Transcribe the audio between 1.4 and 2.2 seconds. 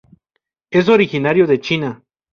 de China.